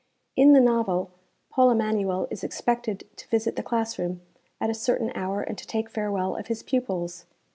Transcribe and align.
In 0.35 0.53
the 0.53 0.59
novel, 0.59 1.11
Paul 1.51 1.69
Emanuel 1.69 2.27
is 2.31 2.43
expected 2.43 3.03
to 3.17 3.27
visit 3.29 3.55
the 3.55 3.61
class 3.61 3.99
room 3.99 4.21
at 4.59 4.71
a 4.71 4.73
certain 4.73 5.11
hour 5.13 5.43
and 5.43 5.55
to 5.59 5.67
take 5.67 5.91
farewell 5.91 6.35
of 6.35 6.47
his 6.47 6.63
pupils. 6.63 7.27